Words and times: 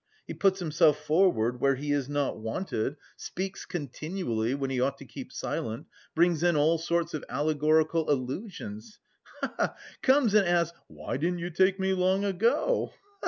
He 0.25 0.33
puts 0.33 0.57
himself 0.57 0.97
forward 0.97 1.61
where 1.61 1.75
he 1.75 1.91
is 1.91 2.09
not 2.09 2.35
wanted, 2.39 2.95
speaks 3.17 3.67
continually 3.67 4.55
when 4.55 4.71
he 4.71 4.81
ought 4.81 4.97
to 4.97 5.05
keep 5.05 5.31
silent, 5.31 5.85
brings 6.15 6.41
in 6.41 6.55
all 6.55 6.79
sorts 6.79 7.13
of 7.13 7.23
allegorical 7.29 8.09
allusions, 8.09 8.97
he 9.43 9.47
he! 9.59 9.67
Comes 10.01 10.33
and 10.33 10.47
asks 10.47 10.75
why 10.87 11.17
didn't 11.17 11.37
you 11.37 11.51
take 11.51 11.79
me 11.79 11.93
long 11.93 12.25
ago? 12.25 12.91